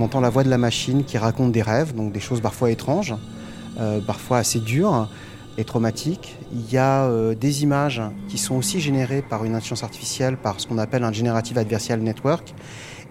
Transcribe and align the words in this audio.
On 0.00 0.04
entend 0.04 0.22
la 0.22 0.30
voix 0.30 0.44
de 0.44 0.48
la 0.48 0.56
machine 0.56 1.04
qui 1.04 1.18
raconte 1.18 1.52
des 1.52 1.60
rêves, 1.60 1.94
donc 1.94 2.10
des 2.10 2.20
choses 2.20 2.40
parfois 2.40 2.70
étranges, 2.70 3.14
euh, 3.78 4.00
parfois 4.00 4.38
assez 4.38 4.58
dures 4.58 5.10
et 5.58 5.64
traumatiques. 5.64 6.38
Il 6.54 6.72
y 6.72 6.78
a 6.78 7.04
euh, 7.04 7.34
des 7.34 7.64
images 7.64 8.00
qui 8.26 8.38
sont 8.38 8.54
aussi 8.54 8.80
générées 8.80 9.20
par 9.20 9.44
une 9.44 9.54
intelligence 9.54 9.82
artificielle, 9.82 10.38
par 10.38 10.58
ce 10.58 10.66
qu'on 10.66 10.78
appelle 10.78 11.04
un 11.04 11.12
Generative 11.12 11.58
Adversarial 11.58 12.00
Network, 12.00 12.54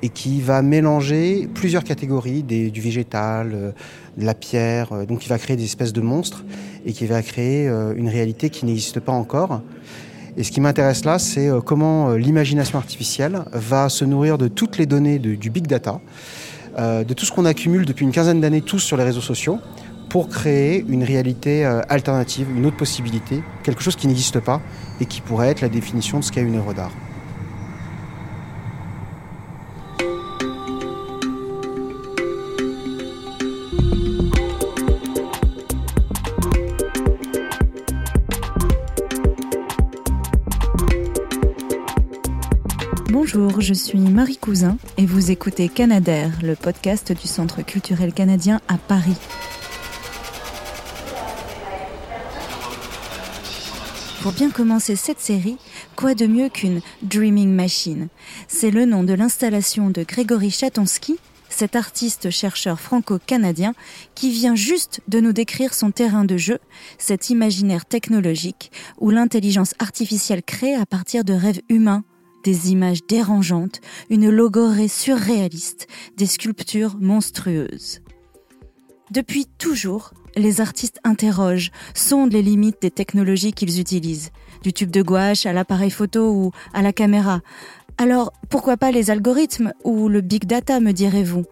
et 0.02 0.10
qui 0.10 0.42
va 0.42 0.64
mélanger 0.64 1.48
plusieurs 1.54 1.84
catégories, 1.84 2.42
du 2.42 2.82
végétal, 2.82 3.52
euh, 3.54 3.72
de 4.18 4.26
la 4.26 4.34
pierre, 4.34 5.06
donc 5.06 5.20
qui 5.20 5.30
va 5.30 5.38
créer 5.38 5.58
des 5.58 5.66
espèces 5.66 5.94
de 5.94 6.02
monstres 6.02 6.44
et 6.88 6.94
qui 6.94 7.06
va 7.06 7.22
créer 7.22 7.68
une 7.68 8.10
réalité 8.10 8.50
qui 8.50 8.66
n'existe 8.66 9.00
pas 9.00 9.12
encore. 9.12 9.62
Et 10.38 10.44
ce 10.44 10.52
qui 10.52 10.60
m'intéresse 10.60 11.06
là, 11.06 11.20
c'est 11.20 11.50
comment 11.66 12.14
l'imagination 12.14 12.80
artificielle 12.80 13.44
va 13.54 13.90
se 13.90 14.06
nourrir 14.06 14.38
de 14.38 14.48
toutes 14.48 14.78
les 14.78 14.88
données 14.88 15.20
du 15.20 15.50
big 15.50 15.68
data, 15.68 16.02
euh, 16.78 17.04
de 17.04 17.14
tout 17.14 17.26
ce 17.26 17.32
qu'on 17.32 17.46
accumule 17.46 17.86
depuis 17.86 18.06
une 18.06 18.12
quinzaine 18.12 18.42
d'années 18.42 18.62
tous 18.62 18.80
sur 18.80 18.98
les 18.98 19.04
réseaux 19.04 19.22
sociaux, 19.22 19.60
pour 20.10 20.28
créer 20.28 20.84
une 20.88 21.04
réalité 21.04 21.66
euh, 21.66 21.82
alternative, 21.88 22.48
une 22.56 22.66
autre 22.66 22.78
possibilité, 22.78 23.44
quelque 23.64 23.82
chose 23.82 23.96
qui 23.96 24.08
n'existe 24.08 24.40
pas 24.40 24.62
et 25.00 25.06
qui 25.06 25.22
pourrait 25.22 25.50
être 25.50 25.62
la 25.62 25.70
définition 25.70 26.20
de 26.20 26.24
ce 26.24 26.32
qu'est 26.32 26.42
une 26.42 26.56
œuvre 26.56 26.74
d'art. 26.74 26.92
Bonjour, 43.12 43.60
je 43.60 43.74
suis 43.74 43.98
Marie 43.98 44.38
Cousin 44.38 44.78
et 44.98 45.08
vous 45.08 45.32
écoutez 45.32 45.68
Canadair, 45.68 46.32
le 46.44 46.56
podcast 46.56 47.12
du 47.12 47.28
Centre 47.28 47.64
culturel 47.64 48.14
canadien 48.14 48.62
à 48.68 48.78
Paris. 48.78 49.16
Pour 54.22 54.32
bien 54.34 54.52
commencer 54.52 54.96
cette 54.96 55.20
série, 55.20 55.58
quoi 55.96 56.14
de 56.14 56.28
mieux 56.28 56.50
qu'une 56.50 56.82
Dreaming 57.02 57.50
Machine? 57.50 58.10
C'est 58.48 58.70
le 58.70 58.86
nom 58.86 59.04
de 59.04 59.14
l'installation 59.14 59.90
de 59.90 60.04
Grégory 60.04 60.52
Chatonsky, 60.52 61.18
cet 61.50 61.76
artiste 61.76 62.30
chercheur 62.30 62.80
franco-canadien 62.80 63.74
qui 64.14 64.30
vient 64.30 64.56
juste 64.56 65.02
de 65.08 65.20
nous 65.20 65.34
décrire 65.34 65.74
son 65.74 65.90
terrain 65.90 66.26
de 66.26 66.38
jeu, 66.38 66.60
cet 67.00 67.32
imaginaire 67.32 67.86
technologique 67.86 68.72
où 69.00 69.10
l'intelligence 69.10 69.74
artificielle 69.80 70.44
crée 70.44 70.76
à 70.76 70.86
partir 70.86 71.24
de 71.24 71.34
rêves 71.34 71.62
humains 71.70 72.04
des 72.44 72.72
images 72.72 73.06
dérangeantes, 73.08 73.82
une 74.10 74.30
logorée 74.30 74.88
surréaliste, 74.88 75.88
des 76.18 76.26
sculptures 76.26 76.98
monstrueuses. 77.00 78.02
Depuis 79.12 79.46
toujours, 79.58 80.12
les 80.36 80.62
artistes 80.62 81.00
interrogent, 81.04 81.72
sondent 81.94 82.34
les 82.34 82.42
limites 82.42 82.82
des 82.82 82.92
technologies 82.92 83.54
qu'ils 83.54 83.80
utilisent, 83.80 84.32
du 84.62 84.74
tube 84.74 84.92
de 84.92 85.02
gouache 85.02 85.46
à 85.46 85.54
l'appareil 85.54 85.90
photo 85.90 86.32
ou 86.32 86.52
à 86.74 86.82
la 86.82 86.94
caméra. 86.94 87.42
Alors, 87.98 88.32
pourquoi 88.50 88.78
pas 88.78 88.92
les 88.92 89.12
algorithmes 89.12 89.74
ou 89.84 90.08
le 90.10 90.22
big 90.22 90.46
data, 90.46 90.80
me 90.80 90.94
direz-vous? 90.94 91.46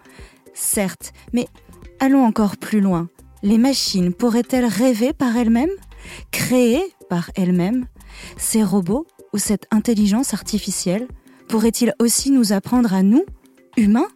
Certes, 0.53 1.13
mais 1.33 1.47
allons 1.99 2.23
encore 2.23 2.57
plus 2.57 2.79
loin. 2.79 3.09
Les 3.43 3.57
machines 3.57 4.13
pourraient-elles 4.13 4.65
rêver 4.65 5.13
par 5.13 5.35
elles-mêmes? 5.35 5.69
Créer 6.31 6.81
par 7.09 7.31
elles-mêmes? 7.35 7.85
Ces 8.37 8.63
robots 8.63 9.05
ou 9.33 9.37
cette 9.37 9.67
intelligence 9.71 10.33
artificielle 10.33 11.07
pourrait-il 11.47 11.93
aussi 11.99 12.31
nous 12.31 12.53
apprendre 12.53 12.93
à 12.93 13.03
nous, 13.03 13.25
humains, 13.77 14.07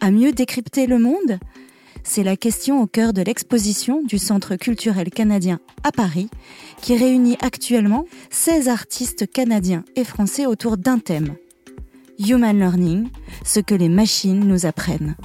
à 0.00 0.10
mieux 0.10 0.32
décrypter 0.32 0.86
le 0.86 0.98
monde? 0.98 1.38
C'est 2.04 2.22
la 2.22 2.36
question 2.36 2.80
au 2.80 2.86
cœur 2.86 3.12
de 3.12 3.20
l'exposition 3.20 4.02
du 4.02 4.18
Centre 4.18 4.56
culturel 4.56 5.10
canadien 5.10 5.60
à 5.84 5.92
Paris, 5.92 6.30
qui 6.80 6.96
réunit 6.96 7.36
actuellement 7.40 8.06
16 8.30 8.68
artistes 8.68 9.30
canadiens 9.30 9.84
et 9.96 10.04
français 10.04 10.46
autour 10.46 10.78
d'un 10.78 10.98
thème. 10.98 11.34
Human 12.18 12.58
Learning, 12.58 13.08
ce 13.44 13.60
que 13.60 13.74
les 13.74 13.88
machines 13.88 14.40
nous 14.40 14.66
apprennent. 14.66 15.16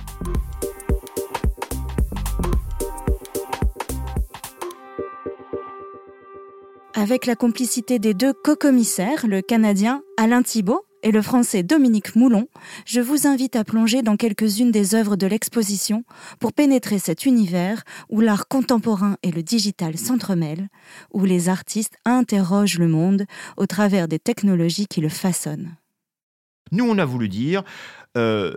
Avec 6.95 7.25
la 7.25 7.35
complicité 7.35 7.97
des 7.97 8.13
deux 8.13 8.33
co-commissaires, 8.33 9.25
le 9.25 9.41
Canadien 9.41 10.03
Alain 10.15 10.43
Thibault 10.43 10.85
et 11.01 11.11
le 11.11 11.23
Français 11.23 11.63
Dominique 11.63 12.15
Moulon, 12.15 12.47
je 12.85 13.01
vous 13.01 13.25
invite 13.25 13.55
à 13.55 13.63
plonger 13.63 14.03
dans 14.03 14.15
quelques-unes 14.15 14.69
des 14.69 14.93
œuvres 14.93 15.15
de 15.15 15.25
l'exposition 15.25 16.03
pour 16.39 16.53
pénétrer 16.53 16.99
cet 16.99 17.25
univers 17.25 17.83
où 18.09 18.21
l'art 18.21 18.47
contemporain 18.47 19.17
et 19.23 19.31
le 19.31 19.41
digital 19.41 19.97
s'entremêlent, 19.97 20.69
où 21.11 21.25
les 21.25 21.49
artistes 21.49 21.97
interrogent 22.05 22.77
le 22.77 22.87
monde 22.87 23.25
au 23.57 23.65
travers 23.65 24.07
des 24.07 24.19
technologies 24.19 24.85
qui 24.85 25.01
le 25.01 25.09
façonnent. 25.09 25.75
Nous, 26.73 26.89
on 26.89 26.97
a 26.97 27.05
voulu 27.05 27.29
dire, 27.29 27.63
euh, 28.17 28.51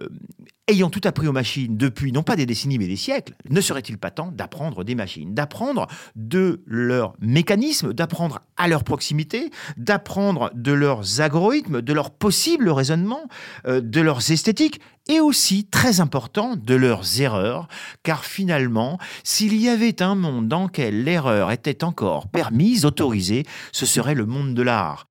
ayant 0.69 0.88
tout 0.88 1.03
appris 1.04 1.28
aux 1.28 1.32
machines 1.32 1.77
depuis 1.77 2.12
non 2.12 2.22
pas 2.22 2.34
des 2.34 2.47
décennies 2.47 2.78
mais 2.78 2.88
des 2.88 2.97
siècles, 2.97 3.34
ne 3.50 3.60
serait-il 3.60 3.99
pas 3.99 4.10
temps 4.10 4.32
d'apprendre 4.32 4.84
des 4.84 4.94
machines, 4.94 5.34
d'apprendre 5.34 5.87
de 6.15 6.62
leurs 6.66 7.15
mécanismes, 7.21 7.93
d'apprendre 7.93 8.41
à 8.56 8.69
leur 8.69 8.84
proximité, 8.84 9.50
d'apprendre 9.76 10.50
de 10.55 10.72
leurs 10.72 11.21
algorithmes, 11.21 11.82
de 11.82 11.93
leur 11.93 12.10
possible 12.10 12.71
raisonnement, 12.71 13.28
euh, 13.66 13.82
de 13.82 14.00
leurs 14.00 14.31
esthétiques 14.31 14.81
et 15.09 15.21
aussi, 15.21 15.66
très 15.66 16.00
important, 16.00 16.56
de 16.56 16.75
leurs 16.75 17.21
erreurs, 17.21 17.69
car 18.03 18.25
finalement, 18.25 18.99
s'il 19.25 19.55
y 19.55 19.69
avait 19.69 20.03
un 20.03 20.15
monde 20.15 20.49
dans 20.49 20.65
lequel 20.65 21.05
l'erreur 21.05 21.53
était 21.53 21.84
encore 21.84 22.28
permise, 22.28 22.87
autorisée, 22.87 23.44
ce 23.72 23.84
serait 23.84 24.15
le 24.15 24.25
monde 24.25 24.55
de 24.55 24.62
l'art. 24.62 25.06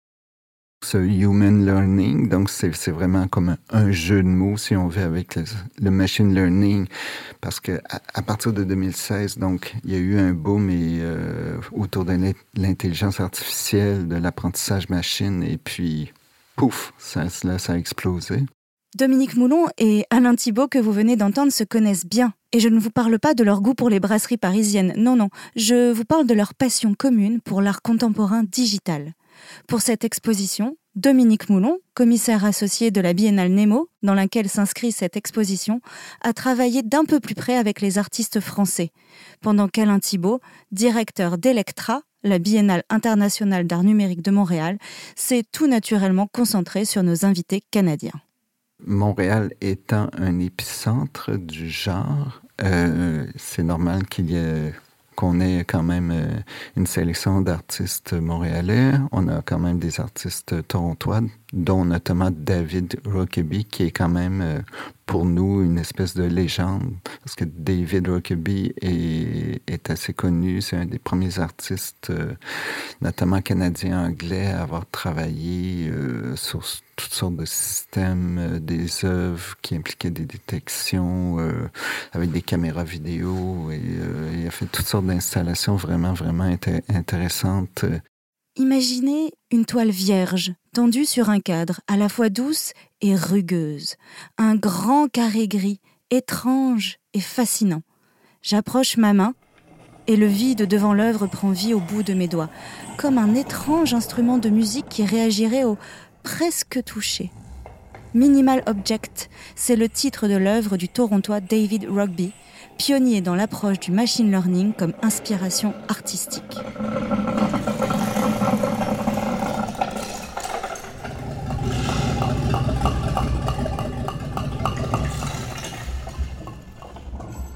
Ce 0.83 0.97
human 0.97 1.65
learning. 1.65 2.29
Donc, 2.29 2.49
c'est 2.49 2.91
vraiment 2.91 3.27
comme 3.27 3.57
un, 3.69 3.91
jeu 3.91 4.21
de 4.21 4.27
mots, 4.27 4.57
si 4.57 4.75
on 4.75 4.87
veut, 4.87 5.03
avec 5.03 5.35
le, 5.35 5.91
machine 5.91 6.33
learning. 6.33 6.87
Parce 7.41 7.59
que 7.59 7.79
à, 8.13 8.21
partir 8.21 8.53
de 8.53 8.63
2016, 8.63 9.37
donc, 9.37 9.75
il 9.83 9.91
y 9.91 9.95
a 9.95 9.99
eu 9.99 10.17
un 10.17 10.33
boom 10.33 10.69
euh, 10.71 11.57
autour 11.71 12.05
de 12.05 12.13
l'in- 12.13 12.31
l'intelligence 12.55 13.19
artificielle, 13.19 14.07
de 14.07 14.15
l'apprentissage 14.15 14.89
machine, 14.89 15.43
et 15.43 15.57
puis, 15.57 16.13
pouf, 16.55 16.93
ça, 16.97 17.29
ça 17.29 17.73
a 17.73 17.77
explosé. 17.77 18.43
Dominique 18.95 19.35
Moulon 19.35 19.65
et 19.77 20.05
Alain 20.09 20.35
Thibault 20.35 20.69
que 20.69 20.79
vous 20.79 20.93
venez 20.93 21.17
d'entendre 21.17 21.51
se 21.51 21.65
connaissent 21.65 22.05
bien. 22.05 22.31
Et 22.53 22.61
je 22.61 22.69
ne 22.69 22.79
vous 22.79 22.91
parle 22.91 23.19
pas 23.19 23.33
de 23.33 23.43
leur 23.43 23.59
goût 23.59 23.73
pour 23.73 23.89
les 23.89 23.99
brasseries 23.99 24.37
parisiennes, 24.37 24.93
non, 24.95 25.17
non, 25.17 25.27
je 25.57 25.91
vous 25.91 26.05
parle 26.05 26.25
de 26.25 26.33
leur 26.33 26.53
passion 26.53 26.93
commune 26.93 27.41
pour 27.41 27.61
l'art 27.61 27.81
contemporain 27.81 28.43
digital. 28.43 29.13
Pour 29.67 29.81
cette 29.81 30.03
exposition, 30.03 30.77
Dominique 30.95 31.49
Moulon, 31.49 31.79
commissaire 31.93 32.45
associé 32.45 32.89
de 32.89 33.01
la 33.01 33.13
Biennale 33.13 33.51
Nemo, 33.51 33.89
dans 34.01 34.13
laquelle 34.13 34.47
s'inscrit 34.47 34.91
cette 34.91 35.17
exposition, 35.17 35.81
a 36.21 36.31
travaillé 36.31 36.83
d'un 36.83 37.03
peu 37.03 37.19
plus 37.19 37.35
près 37.35 37.57
avec 37.57 37.81
les 37.81 37.97
artistes 37.97 38.39
français, 38.39 38.91
pendant 39.41 39.67
qu'Alain 39.67 39.99
Thibault, 39.99 40.39
directeur 40.71 41.37
d'Electra, 41.37 42.01
la 42.23 42.39
Biennale 42.39 42.83
internationale 42.89 43.67
d'art 43.67 43.83
numérique 43.83 44.21
de 44.21 44.31
Montréal, 44.31 44.77
s'est 45.15 45.43
tout 45.51 45.67
naturellement 45.67 46.27
concentré 46.27 46.85
sur 46.85 47.03
nos 47.03 47.25
invités 47.25 47.61
canadiens. 47.71 48.19
Montréal 48.85 49.51
étant 49.61 50.09
un 50.17 50.39
épicentre 50.39 51.37
du 51.37 51.69
genre, 51.69 52.41
euh, 52.63 53.25
c'est 53.35 53.63
normal 53.63 54.05
qu'il 54.05 54.31
y 54.31 54.37
ait 54.37 54.73
qu'on 55.15 55.39
ait 55.39 55.63
quand 55.65 55.83
même 55.83 56.11
euh, 56.11 56.39
une 56.75 56.85
sélection 56.85 57.41
d'artistes 57.41 58.13
montréalais. 58.13 58.91
On 59.11 59.27
a 59.27 59.41
quand 59.41 59.59
même 59.59 59.79
des 59.79 59.99
artistes 59.99 60.67
torontois, 60.67 61.21
dont 61.53 61.85
notamment 61.85 62.29
David 62.31 62.99
Rockaby, 63.05 63.65
qui 63.65 63.83
est 63.83 63.91
quand 63.91 64.09
même 64.09 64.41
euh, 64.41 64.59
pour 65.05 65.25
nous 65.25 65.63
une 65.63 65.77
espèce 65.77 66.15
de 66.15 66.23
légende, 66.23 66.93
parce 67.23 67.35
que 67.35 67.45
David 67.45 68.07
Rockaby 68.07 68.73
est, 68.81 69.89
assez 69.89 70.13
connu. 70.13 70.61
C'est 70.61 70.77
un 70.77 70.85
des 70.85 70.97
premiers 70.97 71.39
artistes, 71.39 72.09
euh, 72.09 72.33
notamment 73.01 73.41
canadiens-anglais, 73.41 74.47
à 74.47 74.63
avoir 74.63 74.85
travaillé 74.87 75.91
sur 76.35 76.63
toutes 76.95 77.13
sortes 77.13 77.35
de 77.35 77.45
systèmes, 77.45 78.59
des 78.59 79.05
œuvres 79.05 79.55
qui 79.61 79.75
impliquaient 79.75 80.09
des 80.09 80.25
détections 80.25 81.37
avec 82.13 82.31
des 82.31 82.41
caméras 82.41 82.83
vidéo. 82.83 83.69
Et, 83.71 83.79
toutes 84.59 84.85
sortes 84.87 85.05
d'installations 85.05 85.75
vraiment, 85.75 86.13
vraiment 86.13 86.45
inté- 86.45 86.83
intéressantes. 86.89 87.85
Imaginez 88.57 89.33
une 89.51 89.65
toile 89.65 89.89
vierge 89.89 90.53
tendue 90.73 91.05
sur 91.05 91.29
un 91.29 91.39
cadre 91.41 91.81
à 91.87 91.97
la 91.97 92.07
fois 92.07 92.29
douce 92.29 92.71
et 93.01 93.15
rugueuse, 93.15 93.95
un 94.37 94.55
grand 94.55 95.09
carré 95.09 95.47
gris, 95.47 95.81
étrange 96.09 96.97
et 97.13 97.19
fascinant. 97.19 97.81
J'approche 98.41 98.95
ma 98.95 99.13
main 99.13 99.33
et 100.07 100.15
le 100.15 100.27
vide 100.27 100.67
devant 100.67 100.93
l'œuvre 100.93 101.27
prend 101.27 101.51
vie 101.51 101.73
au 101.73 101.79
bout 101.79 102.03
de 102.03 102.13
mes 102.13 102.27
doigts, 102.27 102.49
comme 102.97 103.17
un 103.17 103.35
étrange 103.35 103.93
instrument 103.93 104.37
de 104.37 104.49
musique 104.49 104.87
qui 104.87 105.03
réagirait 105.05 105.63
au 105.63 105.77
presque 106.23 106.83
toucher. 106.83 107.31
Minimal 108.13 108.63
Object, 108.67 109.29
c'est 109.55 109.75
le 109.75 109.89
titre 109.89 110.27
de 110.27 110.35
l'œuvre 110.35 110.77
du 110.77 110.87
Torontois 110.87 111.41
David 111.41 111.87
Rugby, 111.89 112.31
pionnier 112.77 113.21
dans 113.21 113.35
l'approche 113.35 113.79
du 113.79 113.91
machine 113.91 114.29
learning 114.29 114.73
comme 114.73 114.93
inspiration 115.01 115.73
artistique. 115.87 116.59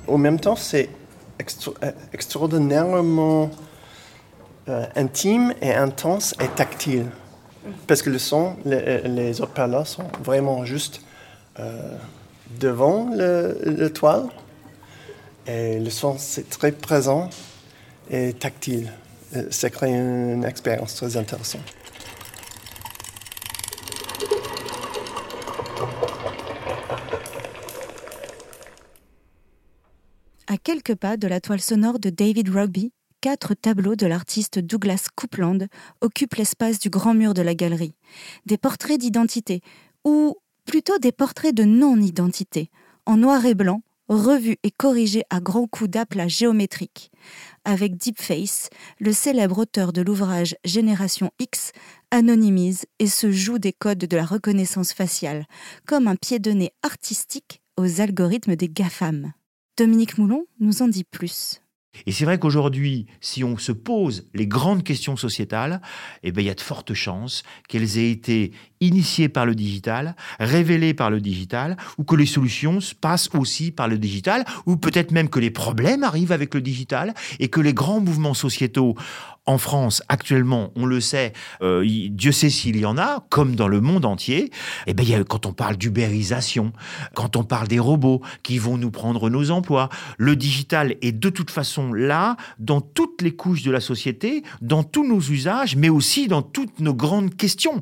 En 0.08 0.18
même 0.18 0.40
temps, 0.40 0.56
c'est 0.56 0.90
euh, 1.84 1.92
extraordinairement 2.14 3.52
euh, 4.68 4.86
intime 4.96 5.54
et 5.62 5.74
intense 5.74 6.36
et 6.42 6.48
tactile. 6.48 7.06
Parce 7.88 8.02
que 8.02 8.10
le 8.10 8.18
son, 8.18 8.56
les, 8.66 9.02
les 9.02 9.42
haut 9.42 9.48
sont 9.86 10.08
vraiment 10.24 10.66
juste 10.66 11.02
euh, 11.60 11.96
devant 12.60 13.10
le, 13.14 13.88
toile. 13.90 14.28
Le 15.52 15.90
son, 15.90 16.18
c'est 16.20 16.48
très 16.48 16.72
présent 16.72 17.30
et 18.12 18.34
tactile. 18.34 18.92
Ça 19.50 19.70
crée 19.72 19.90
une 19.90 20.44
expérience 20.44 20.94
très 20.96 21.18
intéressante. 21.18 21.62
À 30.46 30.58
quelques 30.58 30.96
pas 30.96 31.18
de 31.18 31.28
la 31.28 31.42
toile 31.42 31.62
sonore 31.62 32.00
de 32.00 32.10
David 32.10 32.50
Rugby, 32.50 32.92
quatre 33.22 33.54
tableaux 33.56 33.96
de 33.96 34.06
l'artiste 34.06 34.60
Douglas 34.60 35.08
Coupland 35.16 35.68
occupent 36.02 36.36
l'espace 36.36 36.80
du 36.80 36.90
grand 36.90 37.14
mur 37.14 37.34
de 37.34 37.42
la 37.42 37.56
galerie. 37.56 37.96
Des 38.46 38.58
portraits 38.58 39.00
d'identité, 39.00 39.62
ou 40.04 40.36
plutôt 40.66 41.00
des 41.00 41.12
portraits 41.12 41.56
de 41.56 41.64
non-identité, 41.64 42.70
en 43.06 43.18
noir 43.18 43.46
et 43.46 43.56
blanc, 43.56 43.82
revus 44.16 44.58
et 44.64 44.72
corrigés 44.72 45.24
à 45.30 45.40
grands 45.40 45.68
coups 45.68 45.90
d'aplat 45.90 46.28
géométriques. 46.28 47.12
Avec 47.64 47.96
Deepface, 47.96 48.70
le 49.00 49.14
célèbre 49.14 49.60
auteur 49.60 49.94
de 49.94 50.02
l'ouvrage 50.02 50.56
Génération 50.66 51.32
X 51.40 51.72
anonymise 52.12 52.86
et 52.98 53.08
se 53.08 53.32
joue 53.32 53.60
des 53.60 53.74
codes 53.74 54.00
de 54.00 54.18
la 54.18 54.26
reconnaissance 54.26 54.94
faciale, 54.94 55.46
comme 55.86 56.08
un 56.08 56.16
pied 56.16 56.40
de 56.40 56.52
nez 56.52 56.72
artistique 56.84 57.62
aux 57.78 58.02
algorithmes 58.02 58.56
des 58.56 58.68
GAFAM. 58.68 59.34
Dominique 59.78 60.18
Moulon 60.18 60.46
nous 60.60 60.82
en 60.82 60.88
dit 60.88 61.06
plus. 61.06 61.62
Et 62.06 62.12
c'est 62.12 62.26
vrai 62.26 62.40
qu'aujourd'hui, 62.40 63.06
si 63.22 63.44
on 63.44 63.58
se 63.58 63.72
pose 63.72 64.28
les 64.34 64.48
grandes 64.48 64.84
questions 64.84 65.18
sociétales, 65.18 65.82
eh 66.24 66.32
bien, 66.32 66.44
il 66.44 66.48
y 66.48 66.50
a 66.50 66.56
de 66.56 66.62
fortes 66.62 66.94
chances 66.94 67.44
qu'elles 67.68 67.98
aient 67.98 68.12
été 68.12 68.52
initiées 68.82 69.30
par 69.30 69.46
le 69.46 69.56
digital, 69.56 70.16
révélées 70.40 70.94
par 70.94 71.10
le 71.10 71.20
digital, 71.20 71.78
ou 71.98 72.04
que 72.04 72.16
les 72.16 72.26
solutions 72.26 72.80
passent 73.02 73.30
aussi 73.34 73.72
par 73.72 73.88
le 73.88 73.98
digital, 73.98 74.46
ou 74.66 74.78
peut-être 74.78 75.12
même 75.12 75.30
que 75.30 75.40
les 75.40 75.52
problèmes 75.52 76.04
arrivent 76.04 76.32
avec 76.32 76.54
le 76.54 76.62
digital, 76.62 77.14
et 77.40 77.50
que 77.50 77.62
les 77.62 77.74
grands 77.74 78.00
mouvements 78.00 78.34
sociétaux 78.34 78.96
en 79.50 79.58
France, 79.58 80.04
actuellement, 80.10 80.72
on 80.76 80.86
le 80.86 81.02
sait, 81.02 81.34
euh, 81.64 81.84
Dieu 81.84 82.32
sait 82.32 82.52
s'il 82.52 82.78
y 82.78 82.86
en 82.86 83.00
a, 83.00 83.26
comme 83.30 83.56
dans 83.56 83.68
le 83.68 83.82
monde 83.82 84.06
entier, 84.06 84.52
eh 84.86 84.94
bien, 84.94 85.24
quand 85.24 85.48
on 85.48 85.54
parle 85.54 85.76
d'ubérisation, 85.76 86.72
quand 87.16 87.36
on 87.36 87.44
parle 87.44 87.68
des 87.68 87.80
robots 87.80 88.22
qui 88.44 88.60
vont 88.60 88.78
nous 88.78 88.92
prendre 88.92 89.28
nos 89.32 89.50
emplois, 89.50 89.90
le 90.20 90.36
digital 90.36 90.98
est 91.02 91.14
de 91.14 91.30
toute 91.32 91.50
façon 91.50 91.92
là, 91.94 92.38
dans 92.60 92.80
toutes 92.80 93.24
les 93.24 93.36
couches 93.36 93.64
de 93.64 93.72
la 93.72 93.80
société, 93.80 94.44
dans 94.62 94.84
tous 94.84 95.04
nos 95.04 95.20
usages, 95.20 95.76
mais 95.76 95.90
aussi 95.90 96.28
dans 96.28 96.44
toutes 96.44 96.80
nos 96.80 96.94
grandes 96.94 97.36
questions. 97.36 97.82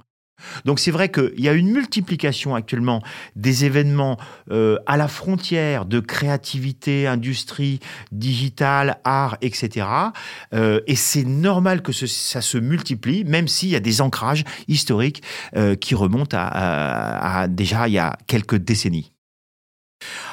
Donc 0.66 0.80
c'est 0.80 0.92
vrai 0.92 1.10
qu'il 1.10 1.40
y 1.40 1.50
a 1.50 1.54
une 1.54 1.72
multiplication 1.72 2.56
actuellement 2.56 3.02
des 3.36 3.66
événements 3.66 4.18
euh, 4.52 4.78
à 4.86 4.98
la 4.98 5.08
frontière 5.08 5.86
de 5.86 6.00
créativité, 6.00 7.08
industrie, 7.08 7.80
digitale, 8.12 9.00
art, 9.04 9.38
etc. 9.42 9.88
Euh, 10.54 10.82
et 10.88 10.96
c'est 10.96 11.26
normal 11.26 11.82
que 11.82 11.92
ça 11.92 12.42
se 12.42 12.58
multiplie, 12.58 13.24
même 13.26 13.48
s'il 13.48 13.70
y 13.70 13.76
a 13.76 13.80
des 13.80 14.02
ancrages 14.02 14.44
historiques 14.68 15.24
euh, 15.56 15.76
qui 15.76 15.96
remontent 15.96 16.38
à 16.38 17.48
déjà 17.50 17.88
il 17.88 17.94
y 17.94 18.00
a 18.00 18.18
quelques 18.28 18.56
décennies. 18.56 19.12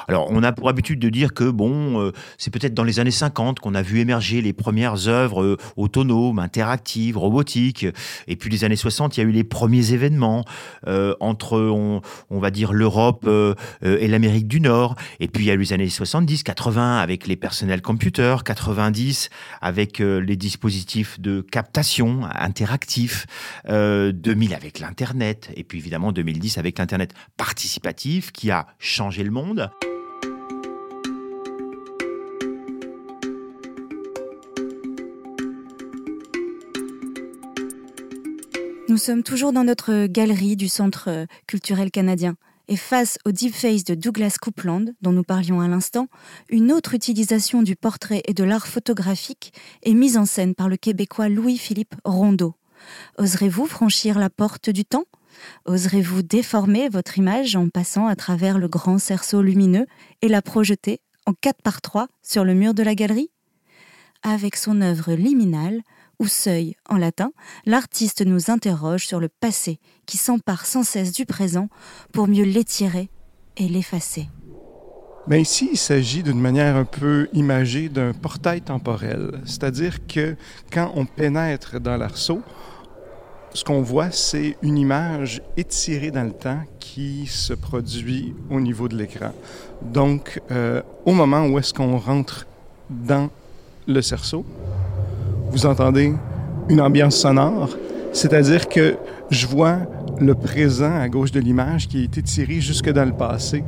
Alors, 0.08 0.28
on 0.30 0.42
a 0.42 0.52
pour 0.52 0.68
habitude 0.68 0.98
de 0.98 1.08
dire 1.08 1.34
que, 1.34 1.50
bon, 1.50 2.00
euh, 2.00 2.12
c'est 2.38 2.50
peut-être 2.50 2.74
dans 2.74 2.84
les 2.84 3.00
années 3.00 3.10
50 3.10 3.60
qu'on 3.60 3.74
a 3.74 3.82
vu 3.82 4.00
émerger 4.00 4.40
les 4.42 4.52
premières 4.52 5.08
œuvres 5.08 5.42
euh, 5.42 5.56
autonomes, 5.76 6.38
interactives, 6.38 7.16
robotiques. 7.16 7.86
Et 8.26 8.36
puis, 8.36 8.50
les 8.50 8.64
années 8.64 8.76
60, 8.76 9.16
il 9.16 9.20
y 9.20 9.22
a 9.24 9.26
eu 9.26 9.32
les 9.32 9.44
premiers 9.44 9.92
événements 9.92 10.44
euh, 10.86 11.14
entre, 11.20 11.58
on, 11.58 12.02
va 12.38 12.50
dire, 12.50 12.72
l'Europe 12.72 13.28
et 13.82 14.08
l'Amérique 14.08 14.48
du 14.48 14.60
Nord. 14.60 14.96
Et 15.20 15.28
puis, 15.28 15.44
il 15.44 15.46
y 15.46 15.50
a 15.50 15.54
eu 15.54 15.58
les 15.58 15.72
années 15.72 15.88
70, 15.88 16.42
80 16.42 16.98
avec 16.98 17.26
les 17.26 17.36
personnels 17.36 17.82
computers, 17.82 18.44
90 18.44 19.30
avec 19.60 19.98
les 19.98 20.36
dispositifs 20.36 21.20
de 21.20 21.40
captation 21.40 22.22
interactifs, 22.34 23.26
2000 23.68 24.54
avec 24.54 24.80
l'Internet, 24.80 25.50
et 25.56 25.64
puis 25.64 25.78
évidemment 25.78 26.12
2010 26.12 26.58
avec 26.58 26.78
l'Internet 26.78 27.14
participatif 27.36 28.32
qui 28.32 28.50
a 28.50 28.66
changé 28.78 29.22
le 29.22 29.30
monde. 29.30 29.70
Nous 38.94 38.98
sommes 38.98 39.24
toujours 39.24 39.52
dans 39.52 39.64
notre 39.64 40.06
galerie 40.06 40.54
du 40.54 40.68
Centre 40.68 41.08
euh, 41.08 41.26
culturel 41.48 41.90
canadien. 41.90 42.36
Et 42.68 42.76
face 42.76 43.18
au 43.24 43.32
deepface 43.32 43.82
de 43.82 43.96
Douglas 43.96 44.36
Coupland, 44.40 44.94
dont 45.02 45.10
nous 45.10 45.24
parlions 45.24 45.60
à 45.60 45.66
l'instant, 45.66 46.06
une 46.48 46.70
autre 46.70 46.94
utilisation 46.94 47.62
du 47.62 47.74
portrait 47.74 48.22
et 48.28 48.34
de 48.34 48.44
l'art 48.44 48.68
photographique 48.68 49.52
est 49.82 49.94
mise 49.94 50.16
en 50.16 50.26
scène 50.26 50.54
par 50.54 50.68
le 50.68 50.76
Québécois 50.76 51.28
Louis-Philippe 51.28 51.96
Rondeau. 52.04 52.54
Oserez-vous 53.18 53.66
franchir 53.66 54.16
la 54.16 54.30
porte 54.30 54.70
du 54.70 54.84
temps? 54.84 55.06
Oserez-vous 55.64 56.22
déformer 56.22 56.88
votre 56.88 57.18
image 57.18 57.56
en 57.56 57.70
passant 57.70 58.06
à 58.06 58.14
travers 58.14 58.58
le 58.58 58.68
grand 58.68 58.98
cerceau 58.98 59.42
lumineux 59.42 59.86
et 60.22 60.28
la 60.28 60.40
projeter 60.40 61.00
en 61.26 61.32
4 61.32 61.62
par 61.62 61.80
3 61.80 62.06
sur 62.22 62.44
le 62.44 62.54
mur 62.54 62.74
de 62.74 62.84
la 62.84 62.94
galerie? 62.94 63.32
Avec 64.22 64.54
son 64.54 64.80
œuvre 64.80 65.14
liminale, 65.14 65.82
ou 66.24 66.26
seuil 66.26 66.74
en 66.88 66.96
latin, 66.96 67.32
l'artiste 67.66 68.24
nous 68.24 68.50
interroge 68.50 69.06
sur 69.06 69.20
le 69.20 69.28
passé 69.28 69.78
qui 70.06 70.16
s'empare 70.16 70.64
sans 70.64 70.82
cesse 70.82 71.12
du 71.12 71.26
présent 71.26 71.68
pour 72.12 72.28
mieux 72.28 72.44
l'étirer 72.44 73.10
et 73.58 73.68
l'effacer. 73.68 74.28
Mais 75.28 75.42
ici, 75.42 75.68
il 75.72 75.78
s'agit 75.78 76.22
d'une 76.22 76.40
manière 76.40 76.76
un 76.76 76.86
peu 76.86 77.28
imagée 77.34 77.90
d'un 77.90 78.12
portail 78.12 78.62
temporel, 78.62 79.40
c'est-à-dire 79.44 80.06
que 80.06 80.36
quand 80.72 80.92
on 80.94 81.04
pénètre 81.04 81.78
dans 81.78 81.96
l'arceau, 81.98 82.40
ce 83.52 83.62
qu'on 83.62 83.82
voit, 83.82 84.10
c'est 84.10 84.56
une 84.62 84.78
image 84.78 85.42
étirée 85.58 86.10
dans 86.10 86.24
le 86.24 86.32
temps 86.32 86.62
qui 86.80 87.26
se 87.26 87.52
produit 87.52 88.34
au 88.50 88.60
niveau 88.60 88.88
de 88.88 88.96
l'écran. 88.96 89.32
Donc, 89.82 90.40
euh, 90.50 90.82
au 91.04 91.12
moment 91.12 91.46
où 91.46 91.58
est-ce 91.58 91.72
qu'on 91.72 91.98
rentre 91.98 92.46
dans 92.90 93.30
le 93.86 94.02
cerceau, 94.02 94.44
vous 95.54 95.66
entendez 95.66 96.12
une 96.68 96.80
ambiance 96.80 97.16
sonore, 97.16 97.70
c'est-à-dire 98.12 98.68
que 98.68 98.96
je 99.30 99.46
vois 99.46 99.78
le 100.18 100.34
présent 100.34 100.96
à 100.96 101.08
gauche 101.08 101.30
de 101.30 101.38
l'image 101.38 101.86
qui 101.86 102.00
a 102.00 102.02
été 102.02 102.22
tiré 102.22 102.60
jusque 102.60 102.90
dans 102.90 103.04
le 103.04 103.12
passé 103.12 103.62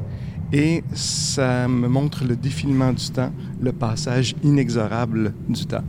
et 0.52 0.82
ça 0.94 1.68
me 1.68 1.86
montre 1.86 2.24
le 2.24 2.34
défilement 2.34 2.92
du 2.92 3.08
temps, 3.10 3.30
le 3.60 3.72
passage 3.72 4.34
inexorable 4.42 5.32
du 5.48 5.64
temps. 5.66 5.84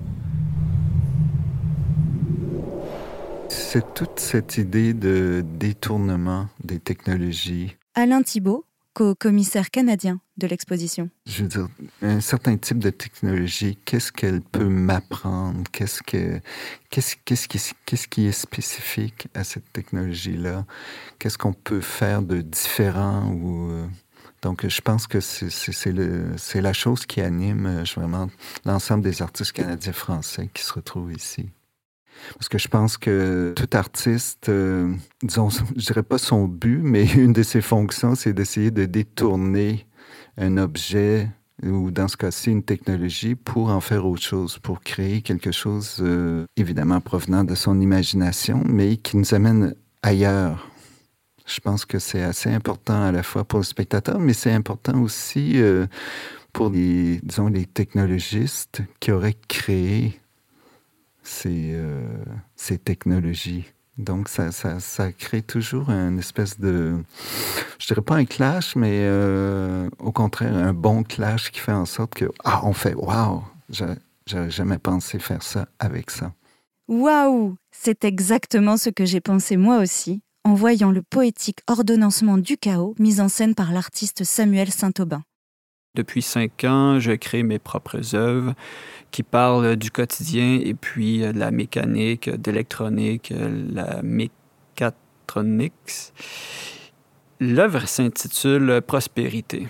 C'est 3.50 3.96
toute 3.96 4.20
cette 4.20 4.58
idée 4.58 4.94
de 4.94 5.44
détournement 5.58 6.46
des 6.64 6.80
technologies. 6.80 7.76
Alain 7.96 8.22
Thibault, 8.22 8.66
co-commissaire 8.98 9.70
canadien 9.70 10.20
de 10.38 10.48
l'exposition. 10.48 11.12
Je 11.28 11.44
veux 11.44 11.48
dire, 11.48 11.68
un 12.02 12.20
certain 12.20 12.58
type 12.58 12.80
de 12.80 12.90
technologie, 12.90 13.78
qu'est-ce 13.86 14.12
qu'elle 14.12 14.42
peut 14.42 14.68
m'apprendre? 14.68 15.62
Qu'est-ce 15.72 16.02
que, 16.02 16.40
qu'est-ce, 16.90 17.16
qu'est-ce 17.24 18.08
qui, 18.08 18.26
est 18.26 18.32
spécifique 18.32 19.28
à 19.36 19.44
cette 19.44 19.72
technologie-là? 19.72 20.66
Qu'est-ce 21.20 21.38
qu'on 21.38 21.54
peut 21.54 21.82
faire 21.82 22.24
de 22.24 22.42
différent 22.42 23.32
euh, 23.44 23.86
donc, 24.44 24.68
je 24.68 24.82
pense 24.82 25.08
que 25.08 25.20
c'est, 25.20 26.62
la 26.62 26.74
chose 26.74 27.06
qui 27.06 27.22
anime 27.22 27.66
euh, 27.66 27.84
vraiment 27.96 28.30
l'ensemble 28.66 29.04
des 29.04 29.22
artistes 29.22 29.52
canadiens 29.52 29.94
français 29.94 30.50
qui 30.54 30.64
se 30.64 30.74
retrouvent 30.74 31.12
ici. 31.12 31.50
Parce 32.34 32.50
que 32.50 32.58
je 32.58 32.68
pense 32.68 32.98
que 32.98 33.54
tout 33.56 33.70
artiste, 33.74 34.50
euh, 34.50 34.94
disons, 35.24 35.50
je 35.50 35.86
dirais 35.86 36.04
pas 36.04 36.18
son 36.18 36.46
but, 36.46 36.80
mais 36.82 37.06
une 37.16 37.34
de 37.34 37.44
ses 37.44 37.62
fonctions, 37.62 38.16
c'est 38.16 38.34
d'essayer 38.34 38.72
de 38.72 38.86
détourner 38.86 39.86
un 40.38 40.58
objet 40.58 41.30
ou 41.64 41.90
dans 41.90 42.08
ce 42.08 42.18
cas-ci 42.18 42.52
une 42.52 42.64
technologie 42.64 43.36
pour 43.36 43.70
en 43.70 43.82
faire 43.82 44.06
autre 44.06 44.22
chose, 44.22 44.60
pour 44.60 44.82
créer 44.82 45.22
quelque 45.22 45.52
chose 45.52 45.98
euh, 46.02 46.46
évidemment 46.56 47.02
provenant 47.02 47.44
de 47.44 47.56
son 47.56 47.80
imagination, 47.82 48.62
mais 48.66 48.98
qui 48.98 49.18
nous 49.18 49.34
amène 49.34 49.74
ailleurs. 50.04 50.70
Je 51.48 51.60
pense 51.60 51.86
que 51.86 51.98
c'est 51.98 52.22
assez 52.22 52.52
important 52.52 53.02
à 53.02 53.12
la 53.12 53.24
fois 53.24 53.44
pour 53.44 53.60
le 53.60 53.66
spectateur, 53.66 54.20
mais 54.20 54.34
c'est 54.34 54.52
important 54.52 55.02
aussi 55.02 55.54
euh, 55.56 55.88
pour 56.54 56.70
les, 56.70 57.20
disons, 57.24 57.48
les 57.48 57.66
technologistes 57.66 58.82
qui 59.00 59.12
auraient 59.12 59.38
créé 59.48 60.20
ces, 61.28 61.72
euh, 61.74 62.06
ces 62.56 62.78
technologies. 62.78 63.66
Donc, 63.98 64.30
ça, 64.30 64.52
ça, 64.52 64.80
ça, 64.80 65.12
crée 65.12 65.42
toujours 65.42 65.90
une 65.90 66.20
espèce 66.20 66.60
de, 66.60 66.98
je 67.80 67.88
dirais 67.88 68.02
pas 68.02 68.16
un 68.16 68.26
clash, 68.26 68.76
mais 68.76 69.00
euh, 69.02 69.90
au 69.98 70.12
contraire, 70.12 70.56
un 70.56 70.74
bon 70.74 71.04
clash 71.04 71.52
qui 71.52 71.60
fait 71.60 71.72
en 71.72 71.86
sorte 71.86 72.14
que, 72.14 72.26
ah, 72.44 72.62
on 72.64 72.74
fait, 72.74 72.94
waouh, 72.94 73.44
j'avais 73.70 74.52
jamais 74.52 74.78
pensé 74.78 75.18
faire 75.18 75.42
ça 75.42 75.68
avec 75.80 76.12
ça. 76.12 76.32
Waouh, 76.88 77.56
c'est 77.72 78.06
exactement 78.06 78.78
ce 78.78 78.92
que 78.92 79.04
j'ai 79.04 79.20
pensé 79.20 79.58
moi 79.58 79.80
aussi 79.80 80.22
en 80.46 80.54
voyant 80.54 80.92
le 80.92 81.02
poétique 81.02 81.60
ordonnancement 81.68 82.38
du 82.38 82.56
chaos 82.56 82.96
mis 83.00 83.20
en 83.20 83.28
scène 83.28 83.54
par 83.54 83.74
l'artiste 83.74 84.24
Samuel 84.24 84.72
Saint-Aubin. 84.72 85.24
Depuis 85.98 86.22
cinq 86.22 86.64
ans, 86.64 87.00
je 87.00 87.14
crée 87.14 87.42
mes 87.42 87.58
propres 87.58 88.14
œuvres 88.14 88.54
qui 89.10 89.24
parlent 89.24 89.76
du 89.76 89.90
quotidien 89.90 90.60
et 90.64 90.76
puis 90.76 91.24
euh, 91.24 91.34
de 91.34 91.40
la 91.40 91.50
mécanique, 91.50 92.30
de 92.30 92.52
l'électronique, 92.52 93.34
la 93.74 94.04
mécatronique. 94.04 96.14
L'œuvre 97.40 97.88
s'intitule 97.88 98.80
Prospérité. 98.86 99.68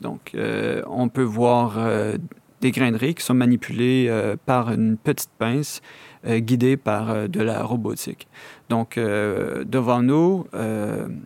Donc, 0.00 0.30
euh, 0.34 0.80
on 0.86 1.10
peut 1.10 1.22
voir 1.22 1.74
euh, 1.76 2.16
des 2.62 2.70
graineries 2.70 3.14
qui 3.14 3.22
sont 3.22 3.34
manipulées 3.34 4.10
par 4.46 4.72
une 4.72 4.96
petite 4.96 5.30
pince 5.38 5.82
guidée 6.26 6.78
par 6.78 7.28
de 7.28 7.40
la 7.40 7.62
robotique. 7.62 8.28
Donc, 8.68 8.98
devant 8.98 10.02
nous 10.02 10.44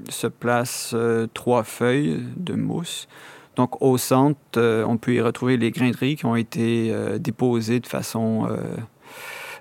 se 0.08 0.28
placent 0.28 0.94
trois 1.34 1.64
feuilles 1.64 2.22
de 2.36 2.54
mousse 2.54 3.08
donc, 3.56 3.80
au 3.82 3.98
centre, 3.98 4.38
euh, 4.56 4.84
on 4.86 4.96
peut 4.96 5.14
y 5.14 5.20
retrouver 5.20 5.56
les 5.56 5.70
graineries 5.70 6.16
qui 6.16 6.26
ont 6.26 6.36
été 6.36 6.90
euh, 6.90 7.18
déposées 7.18 7.80
de 7.80 7.86
façon 7.86 8.46
euh, 8.50 8.56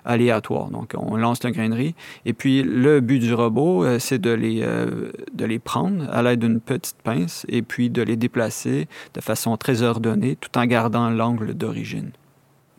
aléatoire. 0.04 0.70
Donc, 0.70 0.94
on 0.96 1.16
lance 1.16 1.42
la 1.44 1.50
grainerie. 1.50 1.94
Et 2.24 2.32
puis, 2.32 2.62
le 2.62 3.00
but 3.00 3.20
du 3.20 3.32
robot, 3.34 3.98
c'est 3.98 4.18
de 4.18 4.30
les, 4.30 4.60
de 4.60 5.44
les 5.44 5.58
prendre 5.58 6.06
à 6.10 6.22
l'aide 6.22 6.40
d'une 6.40 6.60
petite 6.60 6.96
pince 7.02 7.46
et 7.48 7.62
puis 7.62 7.88
de 7.88 8.02
les 8.02 8.16
déplacer 8.16 8.86
de 9.14 9.20
façon 9.20 9.56
très 9.56 9.82
ordonnée 9.82 10.36
tout 10.36 10.58
en 10.58 10.66
gardant 10.66 11.08
l'angle 11.08 11.54
d'origine. 11.54 12.10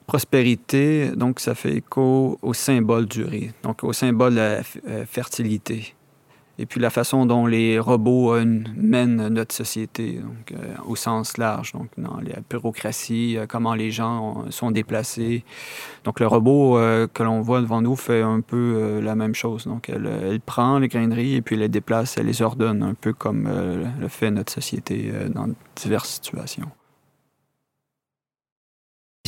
Prospérité, 0.05 1.10
donc, 1.15 1.39
ça 1.39 1.55
fait 1.55 1.77
écho 1.77 2.38
au 2.43 2.53
symbole 2.53 3.07
du 3.07 3.24
riz, 3.24 3.51
donc 3.63 3.84
au 3.84 3.91
symbole 3.91 4.36
de 4.36 4.39
la 4.39 4.63
fertilité 5.07 5.95
et 6.57 6.65
puis 6.65 6.79
la 6.79 6.89
façon 6.89 7.25
dont 7.25 7.47
les 7.47 7.79
robots 7.79 8.33
euh, 8.33 8.45
mènent 8.75 9.27
notre 9.27 9.53
société 9.53 10.13
donc, 10.13 10.51
euh, 10.51 10.75
au 10.85 10.95
sens 10.95 11.38
large, 11.38 11.74
donc 11.74 11.89
dans 11.97 12.17
la 12.21 12.39
bureaucratie, 12.50 13.38
euh, 13.38 13.45
comment 13.47 13.74
les 13.74 13.91
gens 13.91 14.45
sont 14.51 14.71
déplacés. 14.71 15.43
Donc 16.05 16.19
le 16.19 16.27
robot 16.27 16.77
que 17.13 17.24
l'on 17.24 17.41
voit 17.41 17.62
devant 17.62 17.81
nous 17.81 17.95
fait 17.95 18.21
un 18.21 18.41
peu 18.41 19.00
la 19.01 19.15
même 19.15 19.35
chose. 19.35 19.65
Donc 19.65 19.89
elle, 19.89 20.09
elle, 20.24 20.39
prend 20.39 20.79
les 20.79 20.88
graineries 20.88 21.35
et 21.35 21.41
puis 21.41 21.55
elle 21.55 21.62
les 21.62 21.69
déplace, 21.69 22.17
elle 22.17 22.27
les 22.27 22.41
ordonne, 22.41 22.83
un 22.83 22.93
peu 22.93 23.13
comme 23.13 23.50
le 24.00 24.07
fait 24.07 24.31
notre 24.31 24.51
société 24.51 25.12
dans 25.33 25.47
diverses 25.75 26.09
situations. 26.09 26.69